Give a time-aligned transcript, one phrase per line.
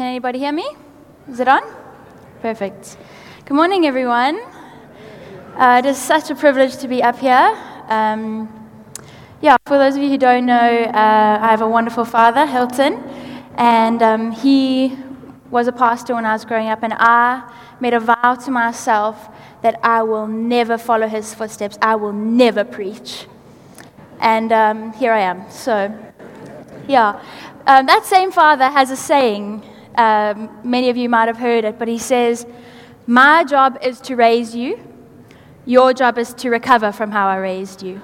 [0.00, 0.66] Can anybody hear me?
[1.28, 1.60] Is it on?
[2.40, 2.96] Perfect.
[3.44, 4.40] Good morning, everyone.
[5.54, 7.54] Uh, it is such a privilege to be up here.
[7.86, 8.48] Um,
[9.42, 12.94] yeah, for those of you who don't know, uh, I have a wonderful father, Hilton,
[13.56, 14.96] and um, he
[15.50, 17.42] was a pastor when I was growing up, and I
[17.78, 19.28] made a vow to myself
[19.60, 21.76] that I will never follow his footsteps.
[21.82, 23.26] I will never preach.
[24.18, 25.50] And um, here I am.
[25.50, 25.94] So,
[26.88, 27.22] yeah.
[27.66, 29.62] Um, that same father has a saying.
[29.96, 32.46] Um, many of you might have heard it, but he says,
[33.06, 34.78] My job is to raise you,
[35.66, 38.00] your job is to recover from how I raised you.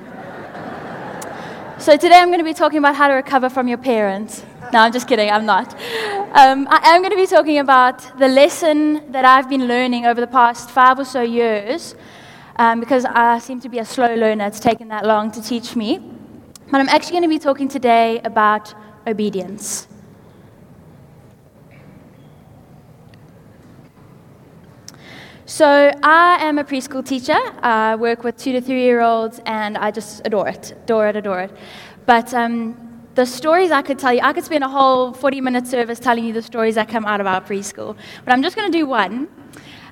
[1.78, 4.44] so, today I'm going to be talking about how to recover from your parents.
[4.72, 5.74] No, I'm just kidding, I'm not.
[6.34, 10.20] Um, I am going to be talking about the lesson that I've been learning over
[10.20, 11.94] the past five or so years,
[12.56, 14.46] um, because I seem to be a slow learner.
[14.46, 15.98] It's taken that long to teach me.
[16.70, 18.74] But I'm actually going to be talking today about
[19.06, 19.86] obedience.
[25.48, 27.38] So, I am a preschool teacher.
[27.62, 31.14] I work with two to three year olds, and I just adore it, adore it,
[31.14, 31.52] adore it.
[32.04, 32.76] But um,
[33.14, 36.24] the stories I could tell you, I could spend a whole 40 minute service telling
[36.24, 37.96] you the stories that come out of our preschool.
[38.24, 39.28] But I'm just going to do one.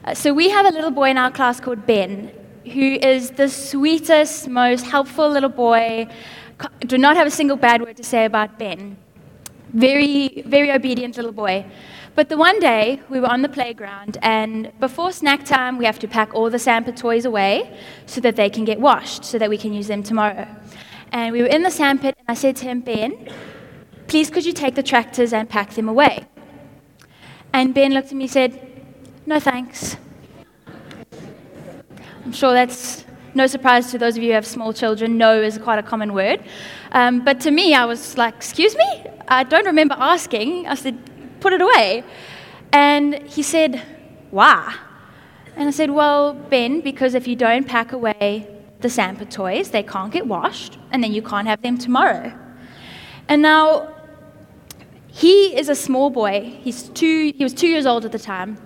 [0.05, 2.33] Uh, so we have a little boy in our class called Ben,
[2.64, 6.08] who is the sweetest, most helpful little boy.
[6.80, 8.96] Do not have a single bad word to say about Ben.
[9.72, 11.64] Very, very obedient little boy.
[12.15, 15.98] But the one day we were on the playground, and before snack time, we have
[15.98, 17.77] to pack all the Sampa toys away
[18.07, 20.47] so that they can get washed, so that we can use them tomorrow.
[21.11, 23.29] And we were in the sandpit, and I said to him, Ben,
[24.07, 26.25] please could you take the tractors and pack them away?
[27.53, 28.85] And Ben looked at me and said,
[29.27, 29.97] No thanks.
[32.25, 33.05] I'm sure that's
[33.35, 35.19] no surprise to those of you who have small children.
[35.19, 36.45] No is quite a common word.
[36.92, 39.05] Um, but to me, I was like, Excuse me?
[39.27, 40.69] I don't remember asking.
[40.69, 40.98] I said,
[41.45, 42.05] Put it away.
[42.73, 43.73] And he said,
[44.31, 44.56] Why?
[45.56, 48.29] And I said, Well, Ben, because if you don't pack away
[48.85, 49.70] the Sampa toys.
[49.70, 52.33] They can't get washed, and then you can't have them tomorrow.
[53.29, 53.95] And now,
[55.08, 56.58] he is a small boy.
[56.63, 58.58] He's two, he was two years old at the time.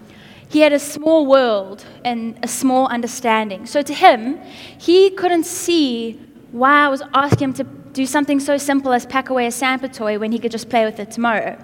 [0.50, 3.64] He had a small world and a small understanding.
[3.66, 4.40] So to him,
[4.78, 6.20] he couldn't see
[6.50, 9.88] why I was asking him to do something so simple as pack away a Sampa
[9.92, 11.56] toy when he could just play with it tomorrow.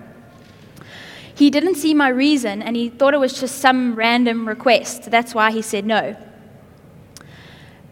[1.35, 5.11] He didn't see my reason and he thought it was just some random request.
[5.11, 6.17] That's why he said no.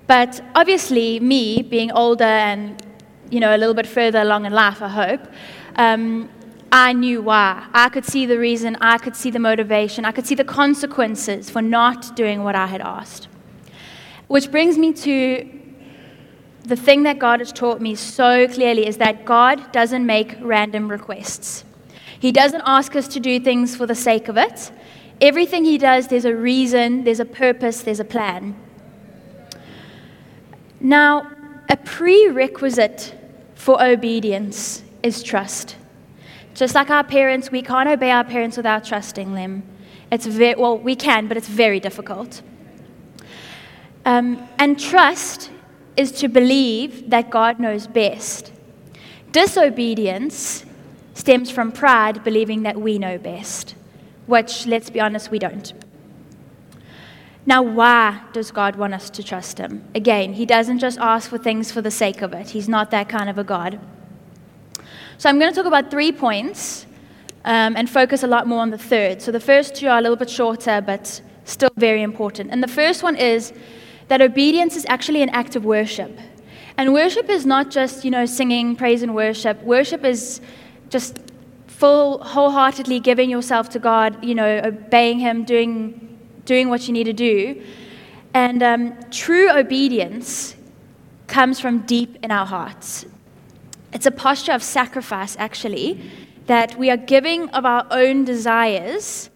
[0.07, 2.85] But obviously, me being older and
[3.31, 5.21] you know a little bit further along in life, I hope,
[5.77, 6.29] um,
[6.71, 7.67] I knew why.
[7.73, 8.77] I could see the reason.
[8.81, 10.05] I could see the motivation.
[10.05, 13.29] I could see the consequences for not doing what I had asked.
[14.29, 15.61] Which brings me to
[16.65, 20.89] the thing that God has taught me so clearly is that God doesn't make random
[20.89, 21.65] requests.
[22.23, 24.71] He doesn't ask us to do things for the sake of it.
[25.21, 28.55] Everything He does, there's a reason, there's a purpose, there's a plan.
[30.79, 31.33] Now,
[31.69, 33.19] a prerequisite
[33.57, 35.75] for obedience is trust.
[36.55, 39.65] Just like our parents, we can't obey our parents without trusting them.
[40.13, 42.41] It's very, well, we can, but it's very difficult.
[44.05, 45.51] Um, and trust
[45.97, 48.53] is to believe that God knows best.
[49.33, 50.65] Disobedience
[51.15, 53.75] stems from pride, believing that we know best,
[54.27, 55.73] which, let's be honest, we don't.
[57.45, 59.85] Now, why does God want us to trust Him?
[59.95, 63.09] Again, He doesn't just ask for things for the sake of it, He's not that
[63.09, 63.81] kind of a God.
[65.19, 66.87] So, I'm going to talk about three points
[67.45, 69.21] um, and focus a lot more on the third.
[69.21, 72.51] So, the first two are a little bit shorter, but still very important.
[72.51, 73.53] And the first one is
[74.09, 76.19] that obedience is actually an act of worship.
[76.77, 79.63] And worship is not just, you know, singing praise and worship.
[79.63, 80.41] Worship is
[80.93, 81.19] just
[81.67, 85.99] full, wholeheartedly giving yourself to God, you know, obeying Him, doing
[86.45, 87.63] doing what you need to do.
[88.35, 90.55] And um, true obedience
[91.27, 93.07] comes from deep in our hearts.
[93.93, 96.01] It's a posture of sacrifice, actually,
[96.47, 99.31] that we are giving of our own desires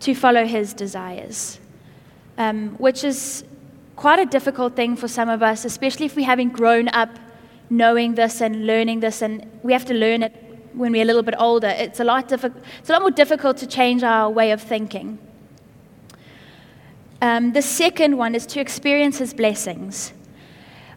[0.00, 1.58] to follow His desires,
[2.36, 3.44] um, which is
[3.96, 7.10] quite a difficult thing for some of us, especially if we haven't grown up
[7.70, 10.47] knowing this and learning this, and we have to learn it
[10.78, 11.68] when we're a little bit older.
[11.68, 15.18] It's a lot, diffi- it's a lot more difficult to change our way of thinking.
[17.20, 20.12] Um, the second one is to experience his blessings.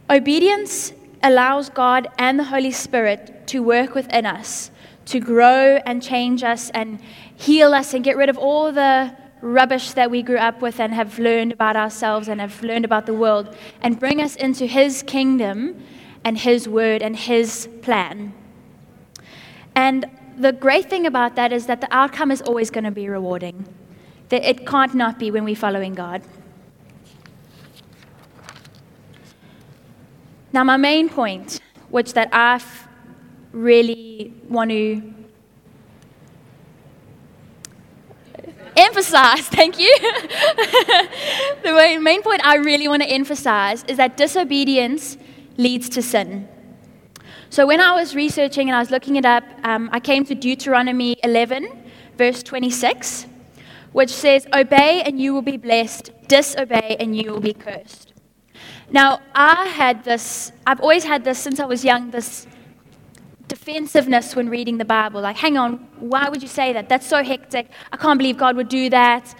[0.10, 0.94] Obedience
[1.24, 4.72] allows God and the Holy Spirit to work within us,
[5.06, 7.00] to grow and change us and
[7.36, 10.94] heal us and get rid of all the rubbish that we grew up with and
[10.94, 15.04] have learned about ourselves and have learned about the world and bring us into his
[15.04, 15.84] kingdom
[16.24, 18.34] and his word and his plan.
[19.76, 20.06] And
[20.38, 23.66] the great thing about that is that the outcome is always going to be rewarding.
[24.30, 26.22] It can't not be when we're following God.
[30.54, 31.60] Now, my main point,
[31.90, 32.62] which that I
[33.52, 35.14] really want to
[38.76, 39.98] emphasize, thank you.
[41.64, 45.18] the main point I really want to emphasize is that disobedience
[45.58, 46.48] leads to sin.
[47.52, 50.34] So when I was researching and I was looking it up, um, I came to
[50.34, 51.84] Deuteronomy 11,
[52.18, 53.26] verse 26,
[53.92, 58.14] which says, Obey and you will be blessed, disobey and you will be cursed.
[58.90, 62.48] Now, I had this, I've always had this since I was young, this
[63.50, 65.20] defensiveness when reading the Bible.
[65.20, 66.88] Like, hang on, why would you say that?
[66.88, 67.70] That's so hectic.
[67.92, 69.36] I can't believe God would do that.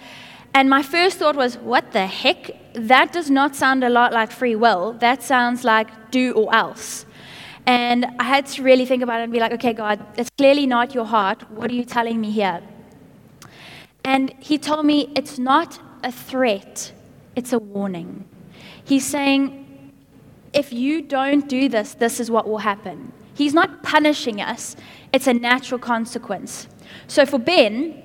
[0.52, 2.50] And my first thought was, what the heck?
[2.74, 4.92] That does not sound a lot like free will.
[4.98, 7.06] That sounds like do or else.
[7.66, 10.66] And I had to really think about it and be like, okay, God, it's clearly
[10.66, 11.48] not your heart.
[11.50, 12.60] What are you telling me here?
[14.04, 16.92] And he told me it's not a threat,
[17.36, 18.24] it's a warning.
[18.84, 19.92] He's saying,
[20.52, 23.12] if you don't do this, this is what will happen.
[23.34, 24.76] He's not punishing us,
[25.12, 26.66] it's a natural consequence.
[27.06, 28.02] So for Ben,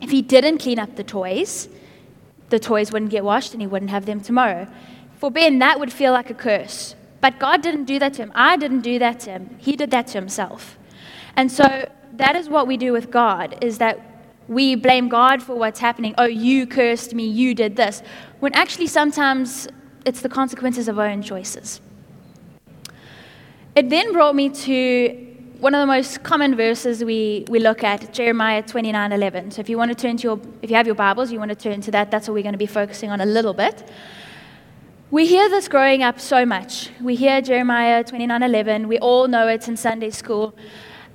[0.00, 1.68] if he didn't clean up the toys,
[2.50, 4.68] the toys wouldn't get washed and he wouldn't have them tomorrow.
[5.16, 6.94] For Ben, that would feel like a curse.
[7.20, 8.32] But God didn't do that to him.
[8.34, 9.56] I didn't do that to him.
[9.58, 10.78] He did that to himself.
[11.36, 14.00] And so that is what we do with God is that
[14.48, 16.14] we blame God for what's happening.
[16.18, 18.02] Oh, you cursed me, you did this.
[18.40, 19.68] When actually sometimes
[20.04, 21.80] it's the consequences of our own choices.
[23.74, 25.26] It then brought me to
[25.60, 29.50] one of the most common verses we, we look at, Jeremiah 29 11.
[29.50, 31.50] So if you want to turn to your, if you have your Bibles, you want
[31.50, 33.88] to turn to that, that's what we're going to be focusing on a little bit.
[35.10, 36.90] We hear this growing up so much.
[37.00, 38.88] We hear Jeremiah 29:11.
[38.88, 40.54] We all know it in Sunday school.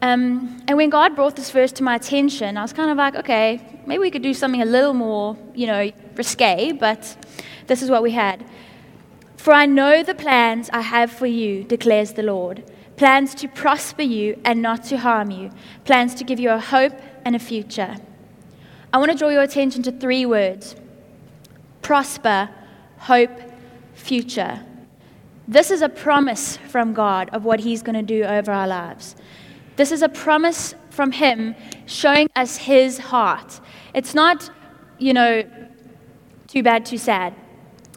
[0.01, 3.15] Um, and when God brought this verse to my attention, I was kind of like,
[3.15, 7.15] okay, maybe we could do something a little more, you know, risque, but
[7.67, 8.43] this is what we had.
[9.37, 12.63] For I know the plans I have for you, declares the Lord
[12.95, 15.51] plans to prosper you and not to harm you,
[15.85, 16.93] plans to give you a hope
[17.25, 17.97] and a future.
[18.91, 20.75] I want to draw your attention to three words
[21.83, 22.49] prosper,
[22.97, 23.52] hope,
[23.93, 24.63] future.
[25.47, 29.15] This is a promise from God of what He's going to do over our lives.
[29.75, 31.55] This is a promise from Him
[31.85, 33.59] showing us His heart.
[33.93, 34.49] It's not,
[34.99, 35.43] you know,
[36.47, 37.33] too bad, too sad.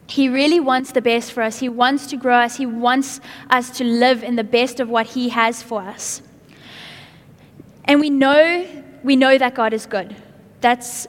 [0.07, 1.59] He really wants the best for us.
[1.59, 2.55] He wants to grow us.
[2.55, 6.21] He wants us to live in the best of what He has for us.
[7.85, 8.65] And we know,
[9.03, 10.15] we know that God is good.
[10.61, 11.07] That's,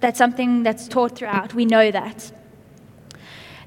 [0.00, 1.54] that's something that's taught throughout.
[1.54, 2.32] We know that.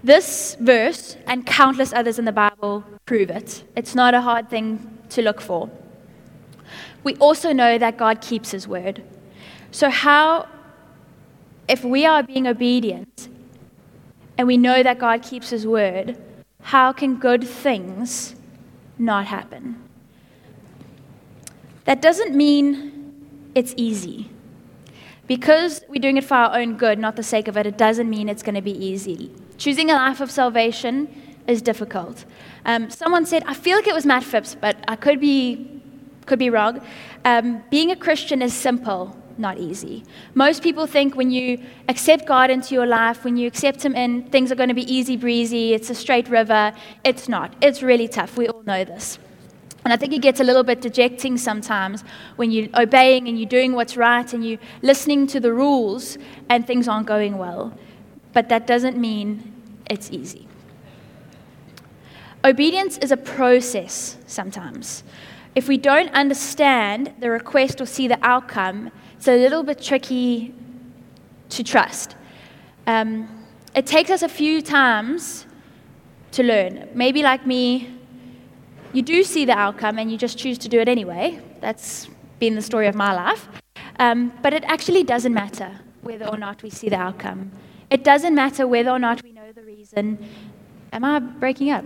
[0.04, 3.64] This verse and countless others in the Bible prove it.
[3.78, 5.70] It's not a hard thing to look for.
[7.06, 9.02] We also know that God keeps his word.
[9.72, 10.48] So, how,
[11.70, 13.30] if we are being obedient
[14.38, 16.18] and we know that God keeps his word,
[16.62, 18.36] how can good things
[18.98, 19.82] not happen?
[21.86, 24.30] That doesn't mean it's easy.
[25.28, 28.10] Because we're doing it for our own good, not the sake of it, it doesn't
[28.10, 29.32] mean it's going to be easy.
[29.64, 31.08] Choosing a life of salvation
[31.48, 32.26] is difficult.
[32.66, 35.82] Um, someone said, I feel like it was Matt Phipps, but I could be,
[36.26, 36.82] could be wrong.
[37.24, 40.04] Um, being a Christian is simple, not easy.
[40.34, 44.24] Most people think when you accept God into your life, when you accept Him in,
[44.32, 46.74] things are going to be easy breezy, it's a straight river.
[47.06, 47.56] It's not.
[47.62, 48.36] It's really tough.
[48.36, 49.18] We all know this.
[49.86, 52.04] And I think it gets a little bit dejecting sometimes
[52.36, 56.18] when you're obeying and you're doing what's right and you're listening to the rules
[56.50, 57.72] and things aren't going well
[58.34, 59.53] but that doesn't mean
[59.90, 60.48] it's easy.
[62.46, 65.04] Obedience is a process sometimes.
[65.56, 70.54] If we don't understand the request or see the outcome, it's a little bit tricky
[71.50, 72.16] to trust.
[72.88, 73.30] Um,
[73.76, 75.46] it takes us a few times
[76.32, 76.90] to learn.
[76.94, 77.96] Maybe, like me,
[78.92, 81.40] you do see the outcome and you just choose to do it anyway.
[81.62, 82.08] That's
[82.40, 83.48] been the story of my life.
[84.00, 87.52] Um, but it actually doesn't matter whether or not we see the outcome.
[87.90, 90.18] It doesn't matter whether or not we the reason.
[90.92, 91.86] Am I breaking up?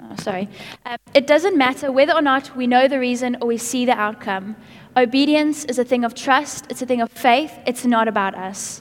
[0.00, 0.48] Oh, sorry.
[0.86, 3.98] Um, it doesn't matter whether or not we know the reason or we see the
[3.98, 4.54] outcome.
[4.96, 8.80] Obedience is a thing of trust, it's a thing of faith, it's not about us.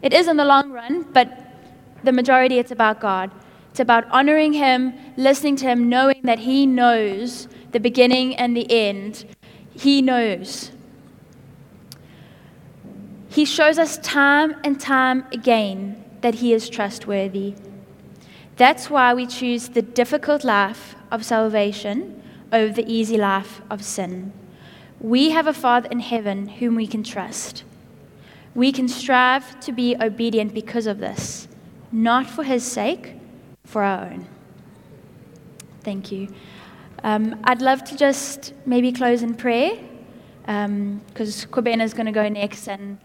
[0.00, 1.28] It is in the long run, but
[2.04, 3.30] the majority it's about God.
[3.70, 8.70] It's about honoring Him, listening to Him, knowing that He knows the beginning and the
[8.72, 9.26] end.
[9.74, 10.70] He knows.
[13.28, 17.54] He shows us time and time again that He is trustworthy.
[18.56, 22.22] That's why we choose the difficult life of salvation
[22.52, 24.32] over the easy life of sin.
[25.00, 27.64] We have a Father in heaven whom we can trust.
[28.54, 31.48] We can strive to be obedient because of this,
[31.90, 33.14] not for his sake,
[33.64, 34.26] for our own.
[35.82, 36.28] Thank you.
[37.02, 39.78] Um, I'd love to just maybe close in prayer
[40.44, 42.98] because um, is going to go next and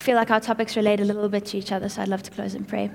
[0.00, 2.30] feel like our topics relate a little bit to each other, so I'd love to
[2.30, 2.90] close in prayer.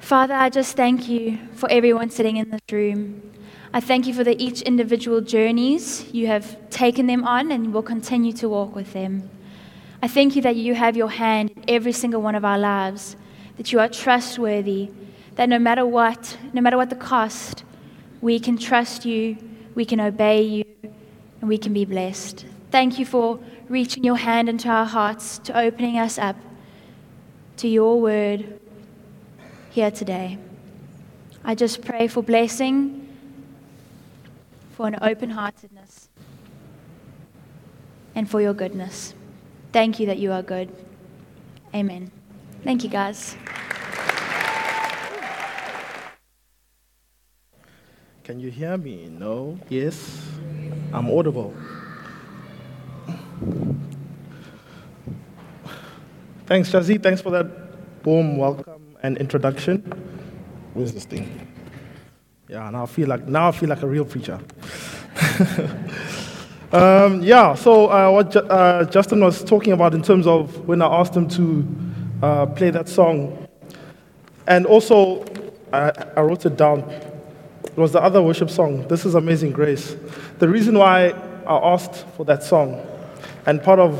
[0.00, 3.22] Father, I just thank you for everyone sitting in this room.
[3.72, 7.82] I thank you for the each individual journeys you have taken them on and will
[7.82, 9.30] continue to walk with them.
[10.02, 13.14] I thank you that you have your hand in every single one of our lives,
[13.56, 14.90] that you are trustworthy,
[15.36, 17.62] that no matter what, no matter what the cost,
[18.20, 19.36] we can trust you,
[19.76, 20.64] we can obey you,
[21.40, 22.44] and we can be blessed.
[22.70, 26.36] Thank you for reaching your hand into our hearts, to opening us up
[27.56, 28.60] to your word
[29.70, 30.38] here today.
[31.44, 33.08] I just pray for blessing
[34.78, 36.08] for an open heartedness,
[38.14, 39.12] and for your goodness.
[39.72, 40.70] Thank you that you are good.
[41.74, 42.12] Amen.
[42.62, 43.36] Thank you, guys.
[48.22, 49.08] Can you hear me?
[49.10, 49.58] No?
[49.68, 50.22] Yes?
[50.92, 51.52] I'm audible.
[56.46, 57.02] Thanks, Jazzy.
[57.02, 57.46] Thanks for that
[58.04, 59.82] warm welcome and introduction.
[60.74, 61.46] Where's this thing?
[62.48, 64.40] Yeah, now I feel like now I feel like a real preacher.
[66.72, 70.80] um, yeah, so uh, what Ju- uh, Justin was talking about in terms of when
[70.80, 71.68] I asked him to
[72.22, 73.46] uh, play that song,
[74.46, 75.24] and also
[75.72, 76.80] I, I wrote it down.
[77.64, 78.88] It was the other worship song.
[78.88, 79.96] This is Amazing Grace.
[80.38, 81.10] The reason why
[81.46, 82.84] I asked for that song,
[83.48, 83.94] and part of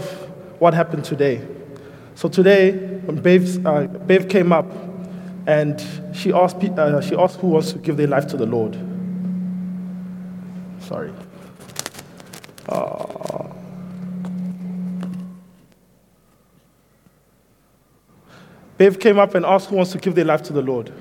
[0.58, 1.40] what happened today.
[2.16, 2.72] So today,
[3.06, 4.70] when Bev, uh, came up
[5.46, 8.76] and she asked, uh, she asked who wants to give their life to the Lord.
[10.80, 11.10] Sorry.
[12.68, 13.44] Uh,
[18.76, 20.92] Bev came up and asked who wants to give their life to the Lord.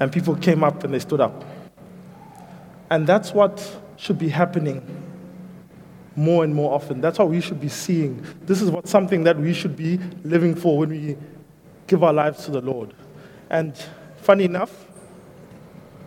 [0.00, 1.44] And people came up and they stood up.
[2.88, 5.07] And that's what should be happening
[6.18, 7.00] more and more often.
[7.00, 8.24] That's what we should be seeing.
[8.42, 11.16] This is what something that we should be living for when we
[11.86, 12.92] give our lives to the Lord.
[13.48, 13.74] And
[14.16, 14.86] funny enough,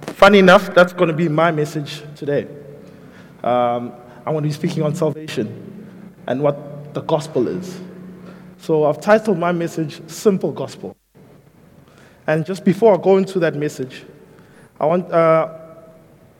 [0.01, 2.47] funny enough, that's going to be my message today.
[3.43, 3.93] Um,
[4.25, 5.87] I'm going to be speaking on salvation
[6.27, 7.79] and what the gospel is.
[8.59, 10.95] So I've titled my message Simple Gospel.
[12.27, 14.03] And just before I go into that message,
[14.79, 15.57] I want uh,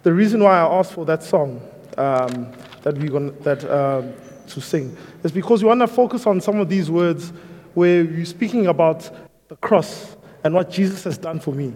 [0.04, 1.62] the reason why I asked for that song
[1.98, 2.52] um,
[2.84, 4.14] that we're going that um,
[4.48, 7.32] to sing is because we want to focus on some of these words
[7.74, 9.10] where you're speaking about
[9.48, 11.74] the cross and what Jesus has done for me.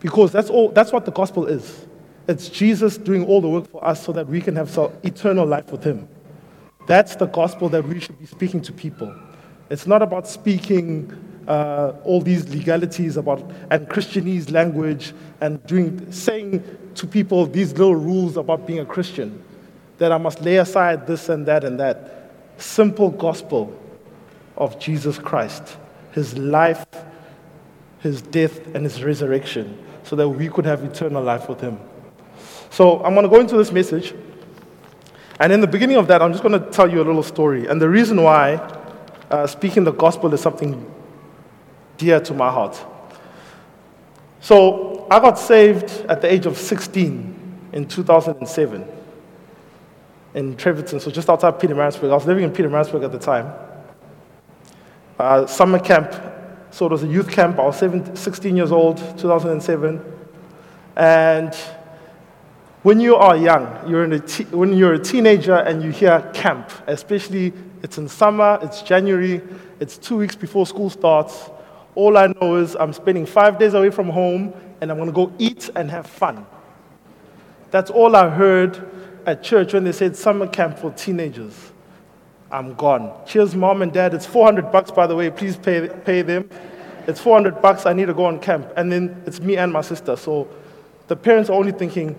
[0.00, 1.86] Because that's, all, that's what the gospel is.
[2.28, 5.72] It's Jesus doing all the work for us so that we can have eternal life
[5.72, 6.08] with Him.
[6.86, 9.14] That's the gospel that we should be speaking to people.
[9.70, 11.12] It's not about speaking
[11.48, 16.62] uh, all these legalities about and Christianese language and doing saying
[16.98, 19.42] to people these little rules about being a Christian
[19.98, 22.32] that I must lay aside this and that and that.
[22.58, 23.76] Simple gospel
[24.56, 25.76] of Jesus Christ
[26.12, 26.84] his life,
[28.00, 31.78] his death, and his resurrection so that we could have eternal life with him.
[32.70, 34.14] So I'm going to go into this message.
[35.38, 37.66] And in the beginning of that, I'm just going to tell you a little story.
[37.66, 38.54] And the reason why
[39.30, 40.92] uh, speaking the gospel is something
[41.98, 42.82] dear to my heart.
[44.40, 48.86] So I got saved at the age of 16 in 2007
[50.34, 52.10] in Treverton, so just outside Pietermaritzburg.
[52.10, 53.52] I was living in Pietermaritzburg at the time
[55.18, 56.14] uh, summer camp.
[56.70, 57.58] So it was a youth camp.
[57.58, 60.00] I was 17, 16 years old, 2007.
[60.96, 61.54] And
[62.82, 67.52] when you are young, you're te- when you're a teenager and you hear camp, especially
[67.82, 69.42] it's in summer, it's January,
[69.80, 71.50] it's two weeks before school starts.
[71.98, 75.12] All I know is I'm spending five days away from home and I'm going to
[75.12, 76.46] go eat and have fun.
[77.72, 78.88] That's all I heard
[79.26, 81.72] at church when they said summer camp for teenagers.
[82.52, 83.12] I'm gone.
[83.26, 84.14] Cheers, mom and dad.
[84.14, 85.28] It's 400 bucks, by the way.
[85.28, 86.48] Please pay, pay them.
[87.08, 87.84] It's 400 bucks.
[87.84, 88.72] I need to go on camp.
[88.76, 90.14] And then it's me and my sister.
[90.14, 90.46] So
[91.08, 92.14] the parents are only thinking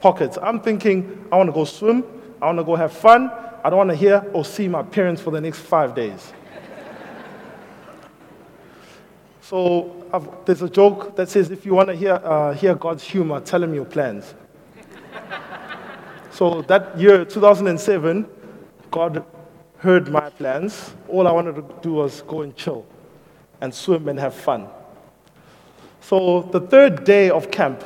[0.00, 0.36] pockets.
[0.42, 2.02] I'm thinking, I want to go swim.
[2.42, 3.30] I want to go have fun.
[3.62, 6.32] I don't want to hear or see my parents for the next five days.
[9.50, 13.02] So I've, there's a joke that says, if you want to hear, uh, hear God's
[13.02, 14.32] humor, tell him your plans.
[16.30, 18.28] so that year, 2007,
[18.92, 19.24] God
[19.78, 20.94] heard my plans.
[21.08, 22.86] All I wanted to do was go and chill
[23.60, 24.68] and swim and have fun.
[26.00, 27.82] So the third day of camp,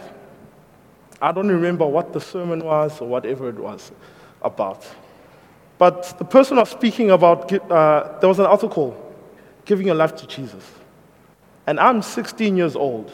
[1.23, 3.91] I don't remember what the sermon was or whatever it was
[4.43, 4.87] about.
[5.79, 9.15] But the person was speaking about, uh, there was an call,
[9.65, 10.63] giving your life to Jesus.
[11.67, 13.11] And I'm 16 years old.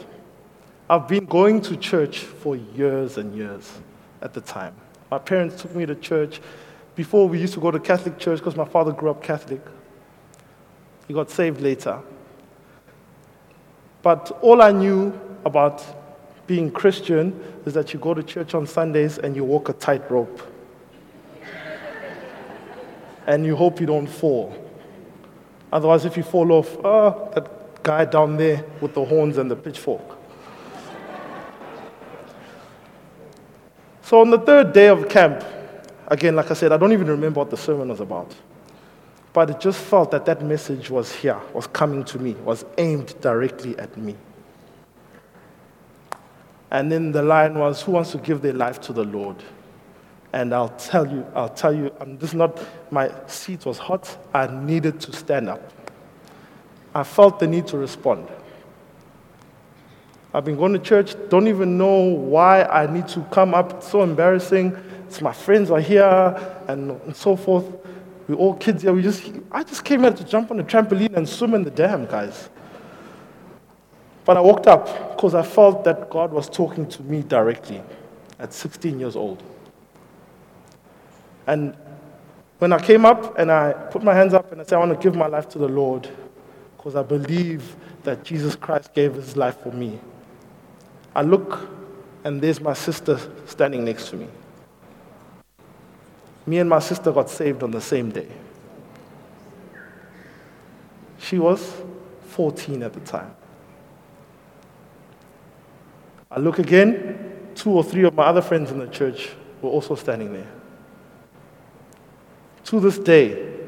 [0.89, 3.79] I've been going to church for years and years
[4.21, 4.75] at the time.
[5.09, 6.41] My parents took me to church.
[6.95, 9.61] Before, we used to go to Catholic church because my father grew up Catholic.
[11.07, 11.99] He got saved later.
[14.01, 15.85] But all I knew about
[16.47, 20.41] being Christian is that you go to church on Sundays and you walk a tightrope.
[23.27, 24.53] and you hope you don't fall.
[25.71, 29.55] Otherwise, if you fall off, oh, that guy down there with the horns and the
[29.55, 30.17] pitchfork.
[34.01, 35.43] so on the third day of camp,
[36.07, 38.35] again, like I said, I don't even remember what the sermon was about.
[39.33, 43.19] But it just felt that that message was here, was coming to me, was aimed
[43.21, 44.15] directly at me.
[46.69, 49.37] And then the line was, Who wants to give their life to the Lord?
[50.33, 52.59] And I'll tell you, I'll tell you, um, this is not,
[52.89, 54.17] my seat was hot.
[54.33, 55.80] I needed to stand up.
[56.93, 58.27] I felt the need to respond.
[60.33, 63.73] I've been going to church, don't even know why I need to come up.
[63.73, 64.77] It's so embarrassing.
[65.07, 67.65] It's my friends are here and, and so forth.
[68.27, 68.93] We're all kids here.
[68.93, 71.71] We just, I just came here to jump on the trampoline and swim in the
[71.71, 72.49] dam, guys.
[74.23, 77.81] But I walked up because I felt that God was talking to me directly
[78.39, 79.43] at 16 years old.
[81.47, 81.75] And
[82.59, 84.93] when I came up and I put my hands up and I said, I want
[84.93, 86.07] to give my life to the Lord
[86.81, 89.99] because I believe that Jesus Christ gave his life for me.
[91.15, 91.69] I look
[92.23, 94.27] and there's my sister standing next to me.
[96.47, 98.27] Me and my sister got saved on the same day.
[101.19, 101.71] She was
[102.29, 103.35] 14 at the time.
[106.31, 109.29] I look again, two or three of my other friends in the church
[109.61, 110.51] were also standing there.
[112.65, 113.60] To this day,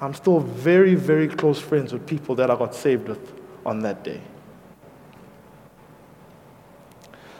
[0.00, 3.32] I'm still very, very close friends with people that I got saved with
[3.64, 4.20] on that day.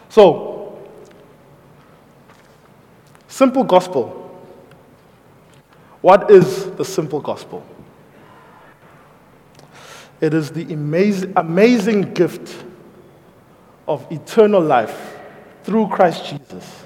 [0.08, 0.78] So,
[3.28, 4.22] simple gospel.
[6.00, 7.66] What is the simple gospel?
[10.20, 12.64] It is the amazing, amazing gift
[13.86, 15.18] of eternal life
[15.64, 16.84] through Christ Jesus.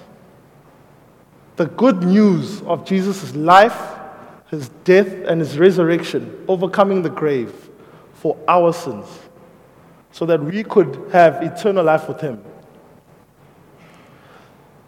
[1.57, 4.00] The good news of Jesus' life,
[4.51, 7.71] his death, and his resurrection, overcoming the grave
[8.15, 9.07] for our sins,
[10.11, 12.43] so that we could have eternal life with him.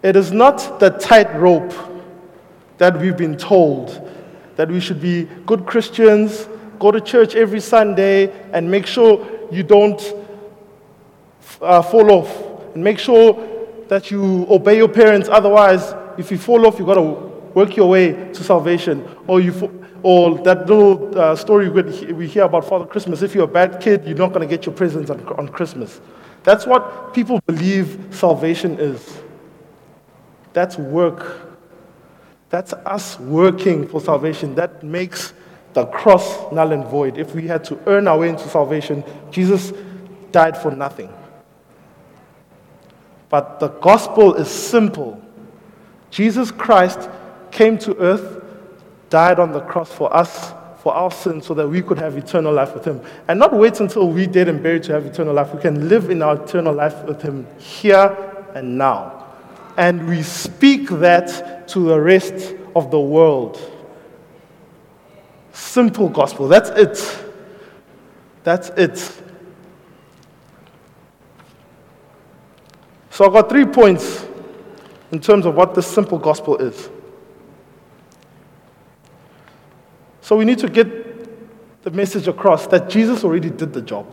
[0.02, 1.72] It is not the tightrope
[2.78, 4.10] that we've been told
[4.56, 6.48] that we should be good Christians,
[6.78, 10.02] go to church every Sunday, and make sure you don't
[11.60, 12.74] uh, fall off.
[12.74, 13.48] And make sure
[13.88, 15.28] that you obey your parents.
[15.28, 19.08] Otherwise, if you fall off, you've got to work your way to salvation.
[19.26, 19.52] Or, you,
[20.02, 23.22] or that little uh, story we hear about Father Christmas.
[23.22, 26.00] If you're a bad kid, you're not going to get your presents on, on Christmas.
[26.42, 29.22] That's what people believe salvation is.
[30.52, 31.48] That's work.
[32.50, 34.54] That's us working for salvation.
[34.56, 35.32] That makes
[35.72, 37.16] the cross null and void.
[37.16, 39.72] If we had to earn our way into salvation, Jesus
[40.32, 41.12] died for nothing.
[43.28, 45.22] But the gospel is simple.
[46.10, 47.08] Jesus Christ
[47.52, 48.42] came to earth,
[49.10, 52.52] died on the cross for us, for our sins, so that we could have eternal
[52.52, 53.00] life with Him.
[53.28, 55.54] And not wait until we dead and buried to have eternal life.
[55.54, 58.16] We can live in our eternal life with Him here
[58.54, 59.26] and now.
[59.76, 63.60] And we speak that to the rest of the world.
[65.52, 66.48] Simple gospel.
[66.48, 67.24] That's it.
[68.42, 69.22] That's it.
[73.10, 74.26] So I've got three points
[75.10, 76.88] in terms of what the simple gospel is.
[80.22, 84.06] So we need to get the message across that Jesus already did the job.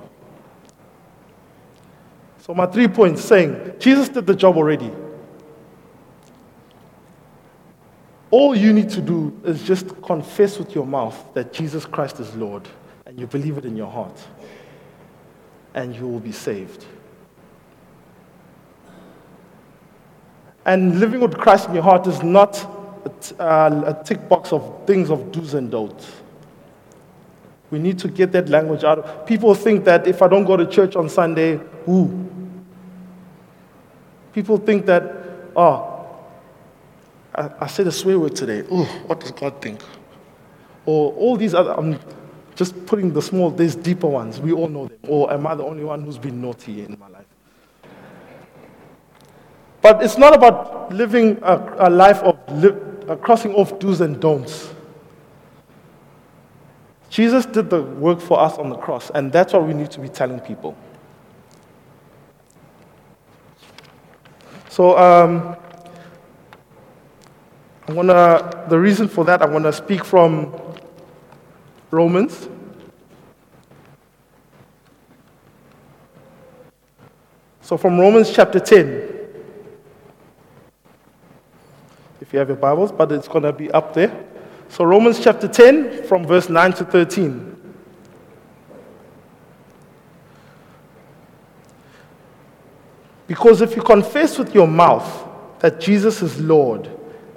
[2.40, 4.92] So my three points saying Jesus did the job already.
[8.32, 12.36] All you need to do is just confess with your mouth that Jesus Christ is
[12.36, 12.68] Lord
[13.06, 14.20] and you believe it in your heart,
[15.74, 16.86] and you will be saved.
[20.66, 22.79] And living with Christ in your heart is not
[23.40, 26.12] a, tick box of things of do's and don'ts.
[27.72, 29.28] We need to get that language out.
[29.28, 32.28] People think that if I don't go to church on Sunday, ooh.
[34.34, 35.04] People think that,
[35.56, 36.20] oh,
[37.36, 38.64] I, I said a swear word today.
[38.72, 39.82] Oh, what does God think?
[40.86, 42.00] Or all these other, I'm
[42.56, 44.40] just putting the small, there's deeper ones.
[44.40, 44.98] We all know them.
[45.08, 47.26] Or am I the only one who's been naughty in my life?
[49.82, 54.74] But it's not about living a, a life of li- crossing off do's and don'ts.
[57.10, 60.00] Jesus did the work for us on the cross, and that's what we need to
[60.00, 60.78] be telling people.
[64.70, 65.56] So, um,
[67.88, 70.54] I wanna, the reason for that, I want to speak from
[71.90, 72.48] Romans.
[77.62, 79.09] So, from Romans chapter 10.
[82.30, 84.24] If you have your Bibles, but it's going to be up there.
[84.68, 87.74] So, Romans chapter 10, from verse 9 to 13.
[93.26, 95.28] Because if you confess with your mouth
[95.62, 96.88] that Jesus is Lord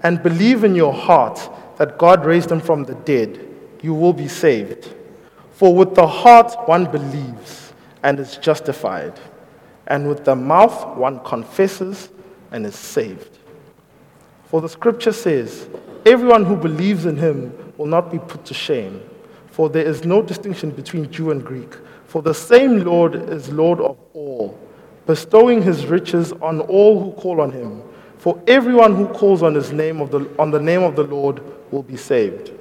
[0.03, 1.41] and believe in your heart
[1.79, 3.49] that God raised him from the dead,
[3.81, 4.95] you will be saved.
[5.53, 9.19] For with the heart one believes and is justified,
[9.87, 12.11] and with the mouth one confesses
[12.51, 13.32] and is saved.
[14.53, 15.67] For the scripture says,
[16.05, 19.01] Everyone who believes in him will not be put to shame,
[19.47, 21.75] for there is no distinction between Jew and Greek.
[22.05, 24.61] For the same Lord is Lord of all,
[25.07, 27.83] bestowing his riches on all who call on him.
[28.19, 31.43] For everyone who calls on, his name of the, on the name of the Lord
[31.73, 32.53] will be saved.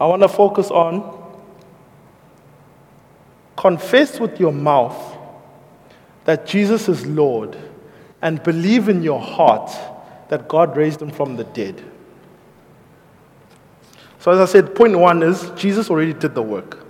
[0.00, 1.15] I want to focus on
[3.56, 5.16] confess with your mouth
[6.24, 7.56] that Jesus is Lord
[8.22, 9.70] and believe in your heart
[10.28, 11.82] that God raised him from the dead.
[14.18, 16.84] So, as I said, point one is Jesus already did the work.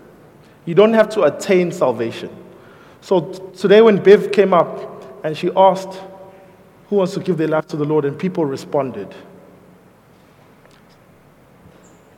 [0.64, 2.30] You don't have to attain salvation.
[3.02, 3.20] So,
[3.56, 6.00] today when Bev came up and she asked,
[6.88, 8.04] Who wants to give their life to the Lord?
[8.04, 9.14] and people responded,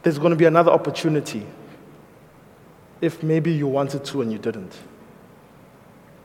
[0.02, 1.46] there's going to be another opportunity
[3.00, 4.76] if maybe you wanted to and you didn't.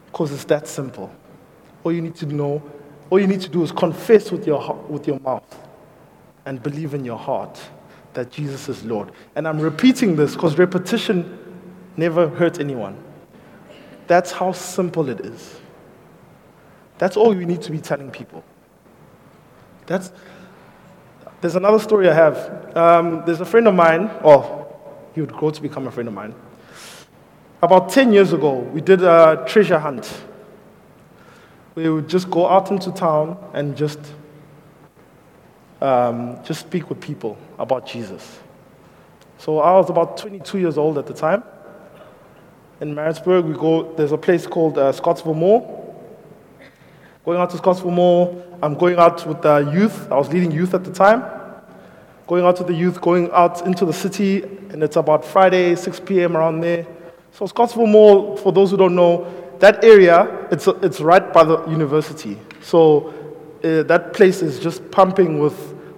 [0.08, 1.14] Because it's that simple.
[1.84, 2.62] All you need to know,
[3.10, 5.60] all you need to do is confess with your, with your mouth
[6.46, 7.60] and believe in your heart
[8.14, 9.12] that Jesus is Lord.
[9.36, 11.40] And I'm repeating this because repetition
[11.98, 13.02] never hurt anyone.
[14.08, 15.60] That's how simple it is.
[16.98, 18.44] That's all you need to be telling people.
[19.86, 20.12] That's,
[21.42, 22.78] there's another story I have.
[22.78, 24.68] Um, there's a friend of mine, or
[25.14, 26.34] he would grow to become a friend of mine.
[27.64, 30.22] About 10 years ago, we did a treasure hunt.
[31.76, 34.00] We would just go out into town and just,
[35.80, 38.42] um, just speak with people about Jesus.
[39.38, 41.42] So I was about 22 years old at the time.
[42.82, 46.14] In Maritzburg, we go, there's a place called uh, Scottsville Mall.
[47.24, 50.12] Going out to Scottsville Mall, I'm going out with the youth.
[50.12, 51.24] I was leading youth at the time.
[52.28, 56.02] Going out to the youth, going out into the city, and it's about Friday, 6
[56.02, 56.36] p.m.
[56.36, 56.86] around there.
[57.34, 61.66] So Scottsville Mall, for those who don't know, that area, it's, it's right by the
[61.66, 62.38] university.
[62.62, 63.08] So
[63.64, 65.54] uh, that place is just pumping with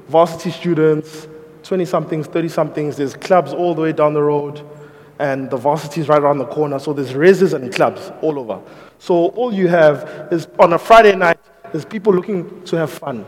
[0.07, 1.27] varsity students,
[1.63, 2.95] 20-somethings, 30-somethings.
[2.95, 4.65] There's clubs all the way down the road,
[5.19, 6.79] and the varsity is right around the corner.
[6.79, 8.61] So there's races and clubs all over.
[8.99, 11.39] So all you have is, on a Friday night,
[11.73, 13.25] there's people looking to have fun.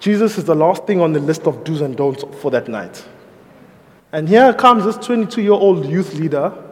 [0.00, 3.06] Jesus is the last thing on the list of do's and don'ts for that night.
[4.10, 6.63] And here comes this 22-year-old youth leader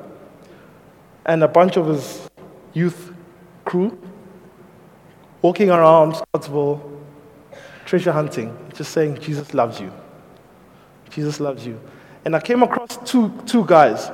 [1.24, 2.28] and a bunch of his
[2.72, 3.12] youth
[3.64, 3.98] crew
[5.42, 6.90] walking around Scottsville,
[7.84, 9.92] treasure hunting, just saying, Jesus loves you.
[11.10, 11.78] Jesus loves you.
[12.24, 14.10] And I came across two, two guys.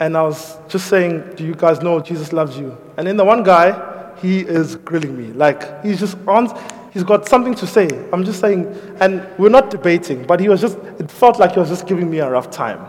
[0.00, 2.76] And I was just saying, Do you guys know Jesus loves you?
[2.96, 5.32] And then the one guy, he is grilling me.
[5.32, 6.58] Like, he's just on,
[6.92, 7.88] he's got something to say.
[8.12, 8.66] I'm just saying,
[9.00, 12.10] and we're not debating, but he was just, it felt like he was just giving
[12.10, 12.86] me a rough time.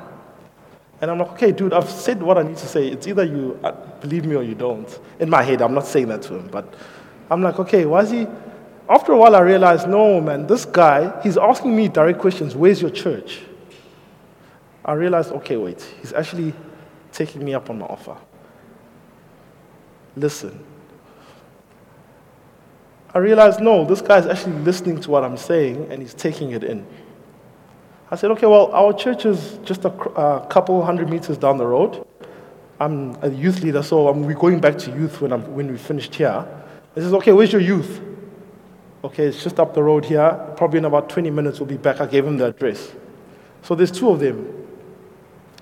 [1.02, 2.88] And I'm like, okay, dude, I've said what I need to say.
[2.88, 5.00] It's either you uh, believe me or you don't.
[5.20, 6.76] In my head, I'm not saying that to him, but
[7.32, 8.28] I'm like, okay, why is he?
[8.88, 12.56] After a while, I realized, no, man, this guy, he's asking me direct questions.
[12.56, 13.42] Where's your church?
[14.86, 16.54] I realized, okay, wait, he's actually
[17.12, 18.18] taking me up on my offer.
[20.16, 20.64] Listen.
[23.14, 26.64] I realized, no, this guy's actually listening to what I'm saying and he's taking it
[26.64, 26.86] in.
[28.12, 31.66] I said, okay, well, our church is just a, a couple hundred meters down the
[31.66, 32.06] road.
[32.78, 35.78] I'm a youth leader, so I'm, we're going back to youth when, I'm, when we
[35.78, 36.46] finished here.
[36.94, 38.02] He says, okay, where's your youth?
[39.04, 40.38] Okay, it's just up the road here.
[40.58, 42.02] Probably in about 20 minutes we'll be back.
[42.02, 42.92] I gave him the address.
[43.62, 44.68] So there's two of them,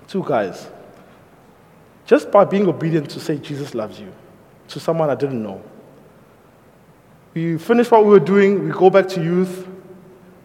[0.08, 0.68] two guys.
[2.04, 4.12] Just by being obedient to say Jesus loves you
[4.68, 5.62] to someone I didn't know.
[7.32, 9.68] We finished what we were doing, we go back to youth,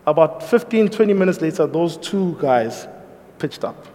[0.08, 2.88] about 15, 20 minutes later, those two guys
[3.40, 3.88] pitched up.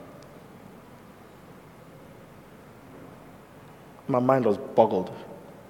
[4.08, 5.14] My mind was boggled.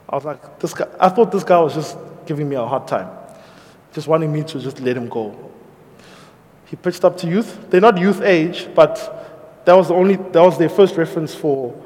[0.09, 2.89] I was like, this guy, I thought this guy was just giving me a hard
[2.89, 3.11] time,
[3.93, 5.51] just wanting me to just let him go.
[6.65, 7.71] He pitched up to youth.
[7.71, 11.79] They're not youth age, but that was, the only, that was their first reference for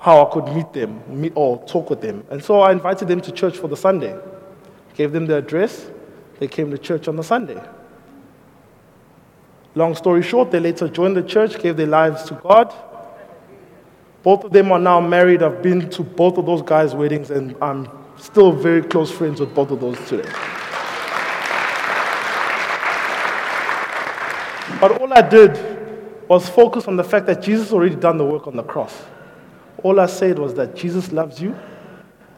[0.00, 2.24] how I could meet them meet or talk with them.
[2.30, 4.18] And so I invited them to church for the Sunday.
[4.94, 5.90] Gave them the address.
[6.38, 7.60] They came to church on the Sunday.
[9.76, 12.72] Long story short, they later joined the church, gave their lives to God.
[14.22, 15.42] Both of them are now married.
[15.42, 17.86] I've been to both of those guys' weddings, and I'm
[18.16, 20.28] still very close friends with both of those today.
[24.80, 28.46] But all I did was focus on the fact that Jesus already done the work
[28.46, 29.04] on the cross.
[29.82, 31.54] All I said was that Jesus loves you,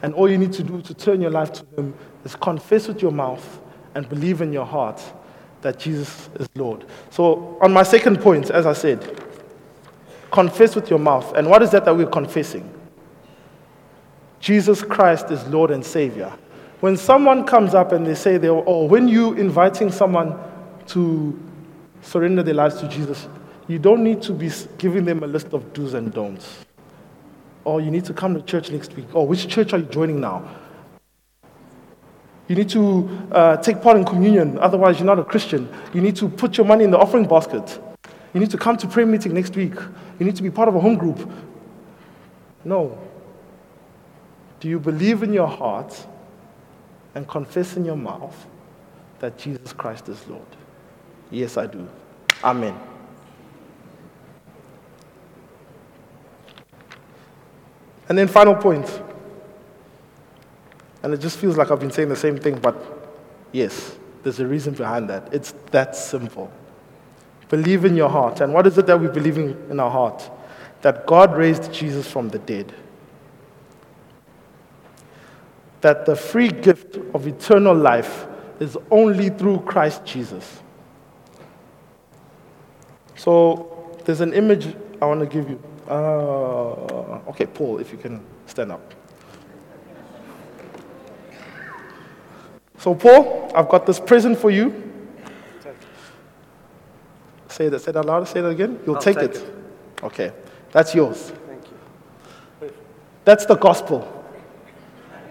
[0.03, 3.01] and all you need to do to turn your life to Him is confess with
[3.01, 3.61] your mouth
[3.95, 5.01] and believe in your heart
[5.63, 6.85] that Jesus is Lord.
[7.11, 9.23] So, on my second point, as I said,
[10.31, 11.33] confess with your mouth.
[11.35, 12.73] And what is that that we're confessing?
[14.41, 16.33] Jesus Christ is Lord and Savior.
[16.81, 20.39] When someone comes up and they say, they, oh, when you inviting someone
[20.89, 21.39] to
[22.03, 23.29] surrender their lives to Jesus,
[23.67, 26.65] you don't need to be giving them a list of do's and don'ts.
[27.65, 29.07] Or you need to come to church next week.
[29.13, 30.49] Or which church are you joining now?
[32.49, 35.69] You need to uh, take part in communion, otherwise, you're not a Christian.
[35.93, 37.79] You need to put your money in the offering basket.
[38.33, 39.75] You need to come to prayer meeting next week.
[40.19, 41.31] You need to be part of a home group.
[42.65, 42.99] No.
[44.61, 46.07] Do you believe in your heart
[47.15, 48.47] and confess in your mouth
[49.21, 50.43] that Jesus Christ is Lord?
[51.31, 51.87] Yes, I do.
[52.43, 52.79] Amen.
[58.09, 59.03] And then, final point.
[61.09, 62.77] And it just feels like I've been saying the same thing, but
[63.51, 65.33] yes, there's a reason behind that.
[65.33, 66.53] It's that simple.
[67.49, 68.43] Believe in your heart.
[68.43, 70.31] And what is it that we believe in, in our heart?
[70.83, 72.75] That God raised Jesus from the dead.
[75.81, 78.27] That the free gift of eternal life
[78.61, 80.61] is only through Christ Jesus.
[83.17, 85.59] So there's an image I want to give you.
[85.89, 88.93] Uh, okay, Paul, if you can stand up.
[92.79, 94.85] So, Paul, I've got this present for you.
[97.49, 98.79] Say that, say that louder, say that again.
[98.87, 99.37] You'll take, take, it.
[99.37, 99.55] it.
[100.03, 100.33] Okay,
[100.71, 101.33] that's yours.
[101.49, 101.65] Thank
[102.61, 102.73] you.
[103.25, 104.15] That's the gospel.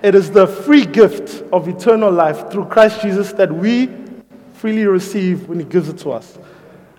[0.04, 3.90] It is the free gift of eternal life through Christ Jesus that we
[4.56, 6.38] freely receive when He gives it to us.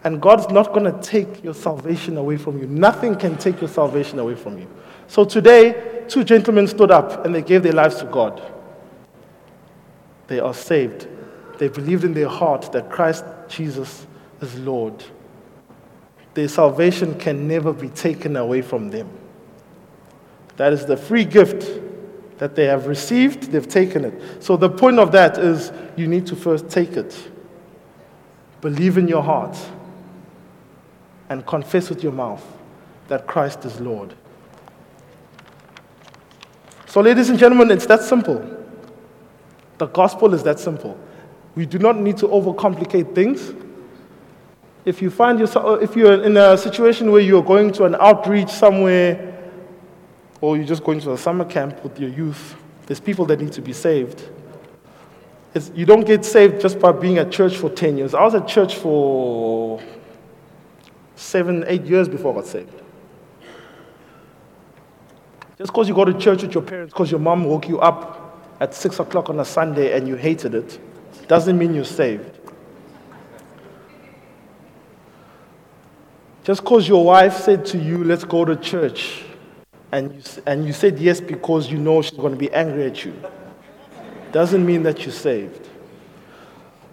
[0.05, 2.67] And God's not going to take your salvation away from you.
[2.67, 4.67] Nothing can take your salvation away from you.
[5.09, 8.41] So today, two gentlemen stood up and they gave their lives to God
[10.29, 11.09] they are saved.
[11.59, 14.07] They believed in their heart that Christ Jesus
[14.41, 15.03] is Lord.
[16.35, 19.09] Their salvation can never be taken away from them.
[20.57, 21.81] That is the free gift
[22.39, 24.43] that they have received, they've taken it.
[24.43, 27.31] So the point of that is you need to first take it.
[28.61, 29.57] Believe in your heart
[31.29, 32.45] and confess with your mouth
[33.09, 34.15] that Christ is Lord.
[36.87, 38.58] So, ladies and gentlemen, it's that simple.
[39.79, 40.99] The gospel is that simple.
[41.55, 43.53] We do not need to overcomplicate things.
[44.85, 47.97] If you find yourself, uh, if you're in a situation where you're going to an
[47.97, 49.35] outreach somewhere,
[50.41, 53.53] or you're just going to a summer camp with your youth, there's people that need
[53.53, 54.29] to be saved.
[55.55, 58.15] It's, you don't get saved just by being at church for 10 years.
[58.15, 59.83] I was at church for
[61.17, 62.83] seven, eight years before I got saved.
[65.57, 68.18] Just because you go to church with your parents, because your mom woke you up
[68.61, 70.79] at 6 o'clock on a Sunday and you hated it,
[71.29, 72.39] doesn't mean you're saved.
[76.45, 79.23] Just because your wife said to you, let's go to church,
[79.93, 83.05] and you, and you said yes because you know she's going to be angry at
[83.05, 83.15] you,
[84.33, 85.69] doesn't mean that you're saved.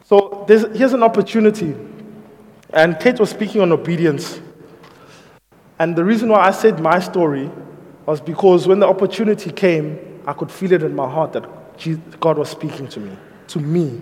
[0.04, 1.73] So here's an opportunity.
[2.73, 4.39] And Kate was speaking on obedience.
[5.80, 7.49] And the reason why I said my story
[8.06, 12.38] was because when the opportunity came, I could feel it in my heart that God
[12.38, 14.02] was speaking to me, to me.